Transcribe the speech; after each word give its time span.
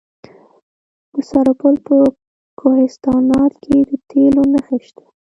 د 1.13 1.15
سرپل 1.29 1.75
په 1.87 1.97
کوهستانات 2.59 3.53
کې 3.63 3.77
د 3.89 3.91
تیلو 4.09 4.43
نښې 4.53 4.79
شته. 4.87 5.05